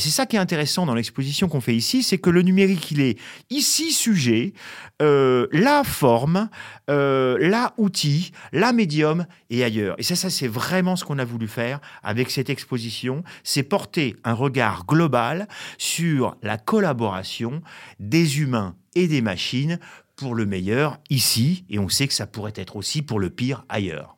C'est 0.08 0.14
ça 0.14 0.24
qui 0.24 0.36
est 0.36 0.38
intéressant 0.38 0.86
dans 0.86 0.94
l'exposition 0.94 1.50
qu'on 1.50 1.60
fait 1.60 1.76
ici, 1.76 2.02
c'est 2.02 2.16
que 2.16 2.30
le 2.30 2.40
numérique, 2.40 2.90
il 2.92 3.02
est 3.02 3.18
ici 3.50 3.92
sujet, 3.92 4.54
euh, 5.02 5.46
la 5.52 5.84
forme, 5.84 6.48
euh, 6.88 7.36
la 7.42 7.74
outil, 7.76 8.32
médium 8.72 9.26
et 9.50 9.62
ailleurs. 9.62 9.96
Et 9.98 10.02
ça, 10.02 10.16
ça 10.16 10.30
c'est 10.30 10.48
vraiment 10.48 10.96
ce 10.96 11.04
qu'on 11.04 11.18
a 11.18 11.26
voulu 11.26 11.46
faire 11.46 11.80
avec 12.02 12.30
cette 12.30 12.48
exposition, 12.48 13.22
c'est 13.44 13.62
porter 13.62 14.16
un 14.24 14.32
regard 14.32 14.86
global 14.86 15.46
sur 15.76 16.38
la 16.42 16.56
collaboration 16.56 17.60
des 18.00 18.40
humains 18.40 18.76
et 18.94 19.08
des 19.08 19.20
machines 19.20 19.78
pour 20.16 20.34
le 20.34 20.46
meilleur 20.46 20.96
ici, 21.10 21.66
et 21.68 21.78
on 21.78 21.90
sait 21.90 22.08
que 22.08 22.14
ça 22.14 22.26
pourrait 22.26 22.54
être 22.56 22.76
aussi 22.76 23.02
pour 23.02 23.20
le 23.20 23.28
pire 23.28 23.66
ailleurs. 23.68 24.16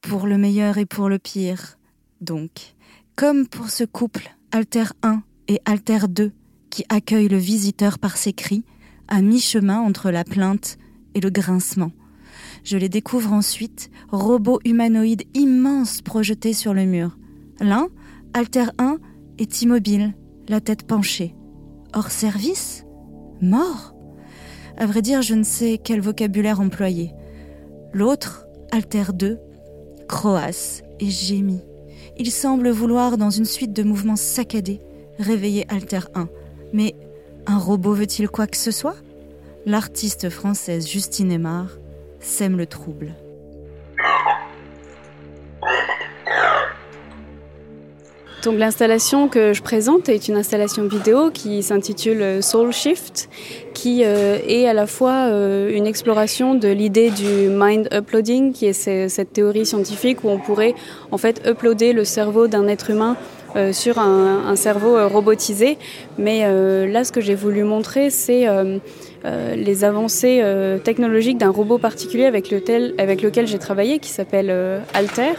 Pour 0.00 0.26
le 0.26 0.38
meilleur 0.38 0.76
et 0.76 0.86
pour 0.86 1.08
le 1.08 1.20
pire, 1.20 1.78
donc, 2.20 2.74
comme 3.14 3.46
pour 3.46 3.70
ce 3.70 3.84
couple 3.84 4.34
Alter 4.54 4.84
1 5.02 5.20
et 5.48 5.60
Alter 5.64 6.06
2 6.08 6.30
qui 6.70 6.84
accueillent 6.88 7.26
le 7.26 7.38
visiteur 7.38 7.98
par 7.98 8.16
ses 8.16 8.32
cris, 8.32 8.62
à 9.08 9.20
mi-chemin 9.20 9.80
entre 9.80 10.12
la 10.12 10.22
plainte 10.22 10.78
et 11.16 11.20
le 11.20 11.28
grincement. 11.28 11.90
Je 12.62 12.76
les 12.76 12.88
découvre 12.88 13.32
ensuite, 13.32 13.90
robots 14.12 14.60
humanoïdes 14.64 15.24
immenses 15.34 16.02
projetés 16.02 16.52
sur 16.52 16.72
le 16.72 16.84
mur. 16.84 17.18
L'un, 17.58 17.88
Alter 18.32 18.66
1, 18.78 18.98
est 19.38 19.62
immobile, 19.62 20.14
la 20.48 20.60
tête 20.60 20.86
penchée. 20.86 21.34
Hors 21.92 22.12
service? 22.12 22.84
Mort? 23.40 23.96
À 24.76 24.86
vrai 24.86 25.02
dire, 25.02 25.20
je 25.22 25.34
ne 25.34 25.42
sais 25.42 25.80
quel 25.82 26.00
vocabulaire 26.00 26.60
employer. 26.60 27.10
L'autre, 27.92 28.46
Alter 28.70 29.06
2, 29.14 29.36
croasse 30.06 30.84
et 31.00 31.10
gémit. 31.10 31.64
Il 32.16 32.30
semble 32.30 32.70
vouloir, 32.70 33.16
dans 33.18 33.30
une 33.30 33.44
suite 33.44 33.72
de 33.72 33.82
mouvements 33.82 34.16
saccadés, 34.16 34.80
réveiller 35.18 35.66
Alter 35.68 36.00
1. 36.14 36.28
Mais 36.72 36.94
un 37.46 37.58
robot 37.58 37.94
veut-il 37.94 38.28
quoi 38.28 38.46
que 38.46 38.56
ce 38.56 38.70
soit? 38.70 38.96
L'artiste 39.66 40.30
française 40.30 40.88
Justine 40.88 41.32
Aymar 41.32 41.78
sème 42.20 42.56
le 42.56 42.66
trouble. 42.66 43.14
Donc 48.44 48.58
l'installation 48.58 49.28
que 49.28 49.54
je 49.54 49.62
présente 49.62 50.10
est 50.10 50.28
une 50.28 50.36
installation 50.36 50.86
vidéo 50.86 51.30
qui 51.30 51.62
s'intitule 51.62 52.42
Soul 52.42 52.72
Shift, 52.72 53.30
qui 53.72 54.02
euh, 54.04 54.36
est 54.46 54.68
à 54.68 54.74
la 54.74 54.86
fois 54.86 55.28
euh, 55.30 55.74
une 55.74 55.86
exploration 55.86 56.54
de 56.54 56.68
l'idée 56.68 57.10
du 57.10 57.48
mind 57.48 57.88
uploading, 57.90 58.52
qui 58.52 58.66
est 58.66 59.08
cette 59.08 59.32
théorie 59.32 59.64
scientifique 59.64 60.24
où 60.24 60.28
on 60.28 60.38
pourrait 60.38 60.74
en 61.10 61.16
fait 61.16 61.40
uploader 61.46 61.94
le 61.94 62.04
cerveau 62.04 62.46
d'un 62.46 62.68
être 62.68 62.90
humain 62.90 63.16
euh, 63.56 63.72
sur 63.72 63.98
un, 63.98 64.54
cerveau 64.56 65.08
robotisé. 65.08 65.78
Mais 66.18 66.42
là, 66.86 67.02
ce 67.04 67.12
que 67.12 67.22
j'ai 67.22 67.34
voulu 67.34 67.64
montrer, 67.64 68.10
c'est 68.10 68.46
euh, 69.24 69.54
les 69.56 69.84
avancées 69.84 70.40
euh, 70.42 70.78
technologiques 70.78 71.38
d'un 71.38 71.48
robot 71.48 71.78
particulier 71.78 72.26
avec 72.26 72.50
lequel, 72.50 72.94
avec 72.98 73.22
lequel 73.22 73.46
j'ai 73.46 73.58
travaillé, 73.58 73.98
qui 73.98 74.10
s'appelle 74.10 74.48
euh, 74.50 74.80
Alter, 74.92 75.32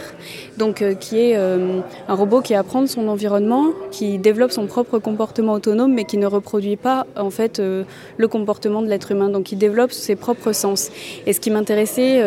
donc 0.57 0.83
qui 0.99 1.19
est 1.19 1.35
un 1.35 2.13
robot 2.13 2.41
qui 2.41 2.55
apprend 2.55 2.87
son 2.87 3.07
environnement, 3.07 3.67
qui 3.91 4.17
développe 4.17 4.51
son 4.51 4.65
propre 4.65 4.99
comportement 4.99 5.53
autonome, 5.53 5.93
mais 5.93 6.05
qui 6.05 6.17
ne 6.17 6.25
reproduit 6.25 6.77
pas 6.77 7.05
en 7.15 7.29
fait 7.29 7.59
le 7.59 8.27
comportement 8.27 8.81
de 8.81 8.87
l'être 8.87 9.11
humain, 9.11 9.29
donc 9.29 9.43
qui 9.43 9.55
développe 9.55 9.91
ses 9.91 10.15
propres 10.15 10.53
sens. 10.53 10.91
Et 11.25 11.33
ce 11.33 11.39
qui 11.39 11.51
m'intéressait 11.51 12.21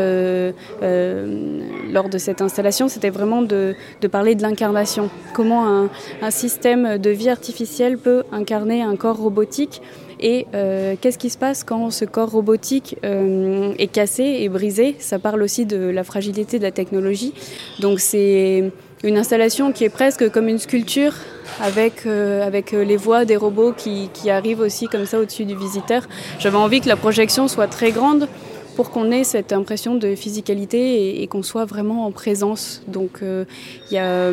lors 0.82 2.08
de 2.08 2.18
cette 2.18 2.42
installation, 2.42 2.88
c'était 2.88 3.10
vraiment 3.10 3.42
de, 3.42 3.74
parler 4.10 4.34
de 4.34 4.42
l'incarnation, 4.42 5.08
comment 5.32 5.88
un 6.20 6.30
système 6.30 6.98
de 6.98 7.10
vie 7.10 7.30
artificielle 7.30 7.96
peut 7.96 8.24
incarner 8.30 8.82
un 8.82 8.96
corps 8.96 9.16
robotique 9.16 9.80
et 10.20 10.46
euh, 10.54 10.96
qu'est-ce 11.00 11.18
qui 11.18 11.30
se 11.30 11.38
passe 11.38 11.64
quand 11.64 11.90
ce 11.90 12.04
corps 12.04 12.30
robotique 12.30 12.96
euh, 13.04 13.72
est 13.78 13.86
cassé 13.88 14.22
et 14.40 14.48
brisé? 14.48 14.96
Ça 14.98 15.18
parle 15.18 15.42
aussi 15.42 15.66
de 15.66 15.76
la 15.76 16.04
fragilité 16.04 16.58
de 16.58 16.64
la 16.64 16.72
technologie. 16.72 17.32
Donc 17.80 18.00
c'est 18.00 18.72
une 19.04 19.16
installation 19.16 19.72
qui 19.72 19.84
est 19.84 19.88
presque 19.90 20.30
comme 20.30 20.48
une 20.48 20.58
sculpture 20.58 21.14
avec, 21.60 22.06
euh, 22.06 22.46
avec 22.46 22.72
les 22.72 22.96
voix 22.96 23.24
des 23.24 23.36
robots 23.36 23.72
qui, 23.72 24.10
qui 24.12 24.30
arrivent 24.30 24.60
aussi 24.60 24.86
comme 24.86 25.06
ça 25.06 25.20
au-dessus 25.20 25.44
du 25.44 25.56
visiteur. 25.56 26.02
J'avais 26.38 26.56
envie 26.58 26.80
que 26.80 26.88
la 26.88 26.96
projection 26.96 27.46
soit 27.48 27.68
très 27.68 27.92
grande 27.92 28.28
pour 28.76 28.90
qu'on 28.90 29.10
ait 29.10 29.24
cette 29.24 29.52
impression 29.52 29.96
de 29.96 30.14
physicalité 30.14 31.20
et, 31.20 31.26
qu'on 31.26 31.42
soit 31.42 31.64
vraiment 31.64 32.06
en 32.06 32.12
présence. 32.12 32.82
Donc 32.86 33.22
il 33.22 33.94
y 33.94 33.98
a 33.98 34.30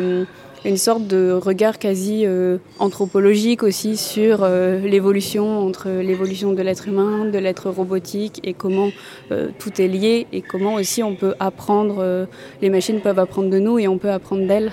une 0.66 0.76
sorte 0.76 1.06
de 1.06 1.32
regard 1.32 1.78
quasi 1.78 2.26
euh, 2.26 2.58
anthropologique 2.80 3.62
aussi 3.62 3.96
sur 3.96 4.40
euh, 4.42 4.80
l'évolution 4.80 5.60
entre 5.60 5.88
l'évolution 5.88 6.52
de 6.52 6.62
l'être 6.62 6.88
humain, 6.88 7.24
de 7.24 7.38
l'être 7.38 7.70
robotique 7.70 8.40
et 8.42 8.52
comment 8.52 8.90
euh, 9.30 9.48
tout 9.60 9.80
est 9.80 9.86
lié 9.86 10.26
et 10.32 10.42
comment 10.42 10.74
aussi 10.74 11.02
on 11.04 11.14
peut 11.14 11.34
apprendre, 11.38 12.26
les 12.60 12.70
machines 12.70 13.00
peuvent 13.00 13.18
apprendre 13.18 13.50
de 13.50 13.58
nous 13.58 13.78
et 13.78 13.86
on 13.86 13.98
peut 13.98 14.10
apprendre 14.10 14.46
d'elles. 14.46 14.72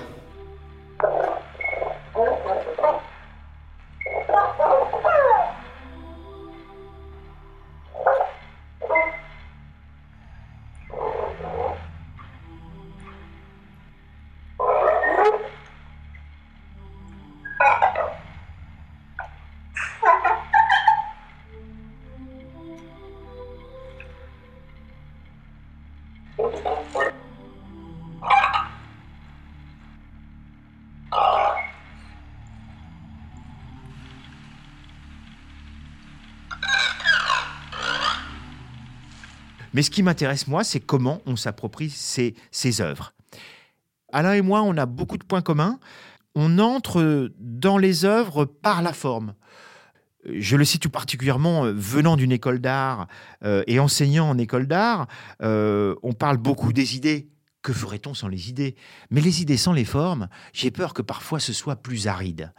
Mais 39.74 39.82
ce 39.82 39.90
qui 39.90 40.04
m'intéresse, 40.04 40.48
moi, 40.48 40.64
c'est 40.64 40.80
comment 40.80 41.22
on 41.26 41.36
s'approprie 41.36 41.90
ces, 41.90 42.36
œuvres. 42.82 43.14
Alain 44.12 44.34
et 44.34 44.42
moi, 44.42 44.62
on 44.62 44.78
a 44.78 44.86
beaucoup 44.86 45.18
de 45.18 45.24
points 45.24 45.42
communs. 45.42 45.80
On 46.36 46.60
entre 46.60 47.32
dans 47.40 47.78
les 47.78 48.06
œuvres 48.06 48.46
par 48.46 48.82
la 48.82 48.94
forme. 48.94 49.34
Je 50.26 50.56
le 50.56 50.66
tout 50.80 50.90
particulièrement 50.90 51.66
euh, 51.66 51.74
venant 51.74 52.16
d'une 52.16 52.32
école 52.32 52.60
d'art 52.60 53.08
euh, 53.44 53.64
et 53.68 53.80
enseignant 53.80 54.30
en 54.30 54.38
école 54.38 54.68
d'art. 54.68 55.08
Euh, 55.42 55.96
on 56.02 56.14
parle 56.14 56.38
beaucoup 56.38 56.72
des 56.72 56.96
idées. 56.96 57.30
Que 57.62 57.74
ferait-on 57.74 58.14
sans 58.14 58.28
les 58.28 58.50
idées? 58.50 58.76
Mais 59.10 59.22
les 59.22 59.42
idées 59.42 59.58
sans 59.58 59.74
les 59.74 59.86
formes, 59.86 60.28
j'ai 60.54 60.72
peur 60.72 60.94
que 60.94 61.02
parfois 61.02 61.40
ce 61.40 61.54
soit 61.54 61.78
plus 61.78 62.08
aride. 62.08 62.54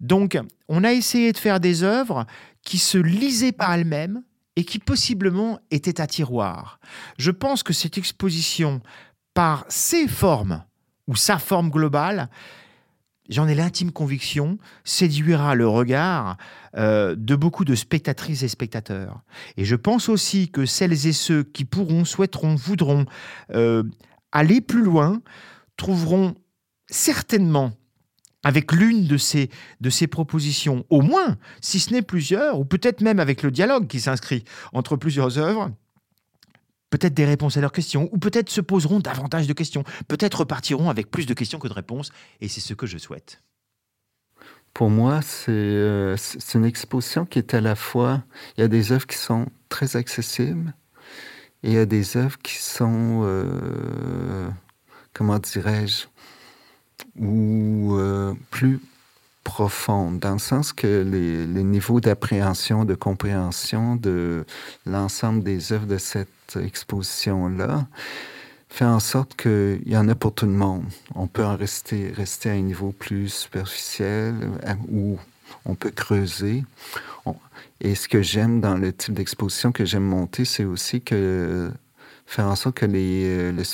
Donc, 0.00 0.38
on 0.68 0.84
a 0.84 0.92
essayé 0.92 1.32
de 1.32 1.38
faire 1.38 1.60
des 1.60 1.82
œuvres 1.82 2.26
qui 2.62 2.78
se 2.78 2.98
lisaient 2.98 3.52
par 3.52 3.72
elles-mêmes 3.72 4.22
et 4.58 4.64
qui 4.64 4.80
possiblement 4.80 5.60
étaient 5.70 6.00
à 6.00 6.08
tiroir. 6.08 6.80
Je 7.16 7.30
pense 7.30 7.62
que 7.62 7.72
cette 7.72 7.96
exposition, 7.96 8.80
par 9.32 9.64
ses 9.68 10.08
formes 10.08 10.64
ou 11.06 11.14
sa 11.14 11.38
forme 11.38 11.70
globale, 11.70 12.28
j'en 13.28 13.46
ai 13.46 13.54
l'intime 13.54 13.92
conviction, 13.92 14.58
séduira 14.82 15.54
le 15.54 15.68
regard 15.68 16.38
euh, 16.76 17.14
de 17.16 17.36
beaucoup 17.36 17.64
de 17.64 17.76
spectatrices 17.76 18.42
et 18.42 18.48
spectateurs. 18.48 19.20
Et 19.56 19.64
je 19.64 19.76
pense 19.76 20.08
aussi 20.08 20.50
que 20.50 20.66
celles 20.66 21.06
et 21.06 21.12
ceux 21.12 21.44
qui 21.44 21.64
pourront, 21.64 22.04
souhaiteront, 22.04 22.56
voudront 22.56 23.06
euh, 23.54 23.84
aller 24.32 24.60
plus 24.60 24.82
loin, 24.82 25.22
trouveront 25.76 26.34
certainement 26.90 27.77
avec 28.48 28.72
l'une 28.72 29.06
de 29.06 29.18
ces, 29.18 29.50
de 29.82 29.90
ces 29.90 30.06
propositions, 30.06 30.86
au 30.88 31.02
moins, 31.02 31.36
si 31.60 31.78
ce 31.78 31.92
n'est 31.92 32.00
plusieurs, 32.00 32.58
ou 32.58 32.64
peut-être 32.64 33.02
même 33.02 33.20
avec 33.20 33.42
le 33.42 33.50
dialogue 33.50 33.86
qui 33.86 34.00
s'inscrit 34.00 34.42
entre 34.72 34.96
plusieurs 34.96 35.36
œuvres, 35.36 35.70
peut-être 36.88 37.12
des 37.12 37.26
réponses 37.26 37.58
à 37.58 37.60
leurs 37.60 37.72
questions, 37.72 38.08
ou 38.10 38.16
peut-être 38.16 38.48
se 38.48 38.62
poseront 38.62 39.00
davantage 39.00 39.46
de 39.46 39.52
questions, 39.52 39.84
peut-être 40.08 40.40
repartiront 40.40 40.88
avec 40.88 41.10
plus 41.10 41.26
de 41.26 41.34
questions 41.34 41.58
que 41.58 41.68
de 41.68 41.74
réponses, 41.74 42.10
et 42.40 42.48
c'est 42.48 42.62
ce 42.62 42.72
que 42.72 42.86
je 42.86 42.96
souhaite. 42.96 43.42
Pour 44.72 44.88
moi, 44.88 45.20
c'est 45.20 45.50
euh, 45.50 46.16
une 46.54 46.64
exposition 46.64 47.26
qui 47.26 47.38
est 47.38 47.52
à 47.52 47.60
la 47.60 47.74
fois, 47.74 48.24
il 48.56 48.62
y 48.62 48.64
a 48.64 48.68
des 48.68 48.92
œuvres 48.92 49.06
qui 49.06 49.18
sont 49.18 49.44
très 49.68 49.94
accessibles, 49.96 50.72
et 51.62 51.68
il 51.68 51.74
y 51.74 51.78
a 51.78 51.84
des 51.84 52.16
œuvres 52.16 52.38
qui 52.38 52.54
sont, 52.54 53.24
euh, 53.24 54.48
comment 55.12 55.38
dirais-je, 55.38 56.06
ou 57.18 57.96
euh, 57.96 58.34
plus 58.50 58.80
profondes, 59.44 60.18
dans 60.18 60.34
le 60.34 60.38
sens 60.38 60.72
que 60.72 61.02
les, 61.02 61.62
niveaux 61.62 62.00
d'appréhension, 62.00 62.84
de 62.84 62.94
compréhension 62.94 63.96
de 63.96 64.44
l'ensemble 64.84 65.42
des 65.42 65.72
œuvres 65.72 65.86
de 65.86 65.96
cette 65.98 66.56
exposition-là 66.56 67.86
fait 68.68 68.84
en 68.84 69.00
sorte 69.00 69.34
qu'il 69.36 69.82
y 69.86 69.96
en 69.96 70.08
a 70.08 70.14
pour 70.14 70.34
tout 70.34 70.44
le 70.44 70.52
monde. 70.52 70.84
On 71.14 71.26
peut 71.26 71.44
en 71.44 71.56
rester, 71.56 72.12
rester 72.14 72.50
à 72.50 72.52
un 72.52 72.60
niveau 72.60 72.92
plus 72.92 73.32
superficiel 73.32 74.34
euh, 74.66 74.74
où 74.90 75.18
on 75.64 75.74
peut 75.74 75.90
creuser. 75.90 76.64
et 77.80 77.94
ce 77.94 78.08
que 78.08 78.20
j'aime 78.20 78.60
dans 78.60 78.76
le 78.76 78.92
type 78.92 79.14
d'exposition 79.14 79.72
que 79.72 79.86
j'aime 79.86 80.04
monter, 80.04 80.44
c'est 80.44 80.64
aussi 80.64 81.00
que 81.00 81.70
faire 82.26 82.46
en 82.46 82.56
sorte 82.56 82.76
que, 82.76 82.86
les, 82.86 83.24
euh, 83.24 83.52
le 83.52 83.64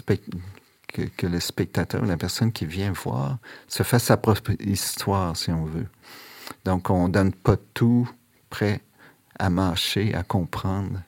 que, 1.17 1.27
le 1.27 1.41
spectateur, 1.41 2.05
la 2.05 2.17
personne 2.17 2.53
qui 2.53 2.67
vient 2.67 2.93
voir, 2.93 3.39
se 3.69 3.83
fasse 3.83 4.05
sa 4.05 4.17
propre 4.17 4.53
histoire, 4.61 5.37
si 5.37 5.51
on 5.51 5.65
veut. 5.65 5.87
Donc, 6.65 6.91
on 6.91 7.09
donne 7.09 7.33
pas 7.33 7.57
tout 7.75 8.09
prêt 8.51 8.81
à 9.39 9.51
marcher, 9.51 10.15
à 10.15 10.23
comprendre 10.23 11.01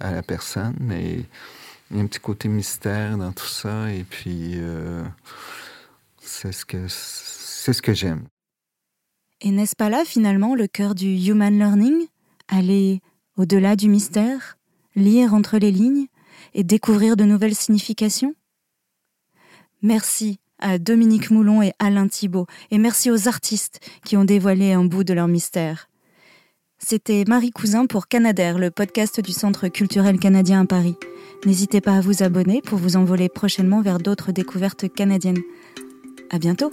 à 0.00 0.12
la 0.12 0.22
personne, 0.22 0.76
mais 0.80 1.24
il 1.90 1.96
y 1.96 2.00
a 2.00 2.02
un 2.02 2.06
petit 2.06 2.20
côté 2.20 2.48
mystère 2.48 3.16
dans 3.16 3.32
tout 3.32 3.46
ça, 3.46 3.92
et 3.92 4.04
puis 4.04 4.54
euh, 4.56 5.04
c'est 6.20 6.52
ce 6.52 6.64
que, 6.64 6.86
ce 6.88 7.82
que 7.82 7.94
j'aime. 7.94 8.26
Et 9.40 9.50
n'est-ce 9.50 9.76
pas 9.76 9.88
là 9.88 10.04
finalement 10.04 10.54
le 10.54 10.66
cœur 10.66 10.94
du 10.94 11.06
human 11.06 11.56
learning? 11.56 12.06
Aller 12.48 13.00
au-delà 13.36 13.76
du 13.76 13.88
mystère, 13.88 14.58
lire 14.96 15.32
entre 15.32 15.58
les 15.58 15.70
lignes 15.70 16.06
et 16.54 16.64
découvrir 16.64 17.16
de 17.16 17.24
nouvelles 17.24 17.54
significations? 17.54 18.34
Merci 19.82 20.40
à 20.58 20.78
Dominique 20.78 21.30
Moulon 21.30 21.62
et 21.62 21.72
Alain 21.78 22.08
Thibault, 22.08 22.46
et 22.72 22.78
merci 22.78 23.12
aux 23.12 23.28
artistes 23.28 23.78
qui 24.04 24.16
ont 24.16 24.24
dévoilé 24.24 24.72
un 24.72 24.84
bout 24.84 25.04
de 25.04 25.14
leur 25.14 25.28
mystère. 25.28 25.88
C'était 26.80 27.24
Marie 27.28 27.52
Cousin 27.52 27.86
pour 27.86 28.08
Canadair, 28.08 28.58
le 28.58 28.72
podcast 28.72 29.20
du 29.20 29.30
Centre 29.30 29.68
culturel 29.68 30.18
canadien 30.18 30.62
à 30.62 30.66
Paris. 30.66 30.96
N'hésitez 31.46 31.80
pas 31.80 31.96
à 31.96 32.00
vous 32.00 32.24
abonner 32.24 32.60
pour 32.60 32.78
vous 32.78 32.96
envoler 32.96 33.28
prochainement 33.28 33.80
vers 33.80 33.98
d'autres 33.98 34.32
découvertes 34.32 34.92
canadiennes. 34.92 35.38
À 36.30 36.38
bientôt! 36.38 36.70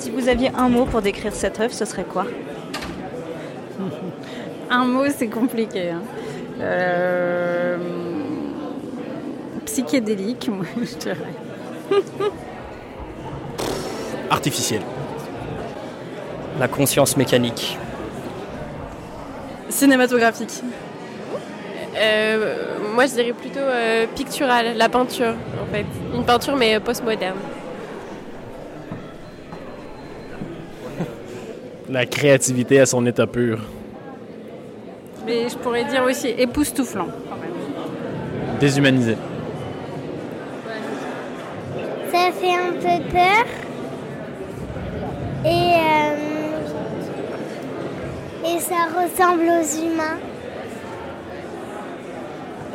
Si 0.00 0.10
vous 0.10 0.28
aviez 0.28 0.48
un 0.48 0.68
mot 0.68 0.86
pour 0.86 1.02
décrire 1.02 1.34
cette 1.34 1.60
œuvre, 1.60 1.72
ce 1.72 1.84
serait 1.84 2.04
quoi? 2.04 2.26
Un 4.74 4.84
mot, 4.86 5.04
c'est 5.16 5.28
compliqué. 5.28 5.90
Hein. 5.90 6.02
Euh 6.60 7.76
psychédélique, 9.74 10.48
moi, 10.52 10.66
je 10.76 10.96
dirais. 10.96 11.16
Artificiel. 14.30 14.82
La 16.58 16.68
conscience 16.68 17.16
mécanique. 17.16 17.76
Cinématographique. 19.68 20.62
Euh, 21.96 22.54
moi, 22.94 23.06
je 23.06 23.12
dirais 23.14 23.32
plutôt 23.32 23.58
euh, 23.58 24.06
picturale, 24.14 24.76
la 24.76 24.88
peinture, 24.88 25.34
en 25.60 25.74
fait. 25.74 25.86
Une 26.14 26.24
peinture, 26.24 26.54
mais 26.56 26.78
postmoderne. 26.78 27.38
La 31.88 32.06
créativité 32.06 32.80
à 32.80 32.86
son 32.86 33.04
état 33.06 33.26
pur. 33.26 33.60
Mais 35.26 35.48
je 35.48 35.56
pourrais 35.56 35.84
dire 35.84 36.02
aussi 36.04 36.28
époustouflant, 36.28 37.06
quand 37.28 37.36
même. 37.36 37.54
Déshumanisé. 38.60 39.16
Ça 42.12 42.30
fait 42.32 42.54
un 42.54 42.72
peu 42.72 43.02
peur. 43.10 43.44
Et, 45.46 45.74
euh, 45.76 46.16
et 48.46 48.60
ça 48.60 48.86
ressemble 48.96 49.44
aux 49.44 49.84
humains. 49.84 50.18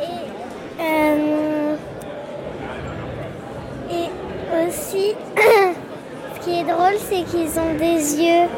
Et, 0.00 0.82
euh, 0.82 1.76
et 3.90 4.68
aussi, 4.68 5.14
ce 6.34 6.40
qui 6.44 6.60
est 6.60 6.64
drôle, 6.64 6.96
c'est 6.98 7.22
qu'ils 7.24 7.58
ont 7.60 7.74
des 7.78 8.22
yeux. 8.22 8.48